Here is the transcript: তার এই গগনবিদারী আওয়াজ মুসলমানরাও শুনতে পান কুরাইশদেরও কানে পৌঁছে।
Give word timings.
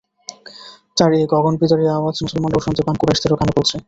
তার 0.97 1.11
এই 1.17 1.25
গগনবিদারী 1.33 1.85
আওয়াজ 1.89 2.15
মুসলমানরাও 2.25 2.65
শুনতে 2.65 2.81
পান 2.83 2.95
কুরাইশদেরও 2.97 3.39
কানে 3.39 3.53
পৌঁছে। 3.57 3.75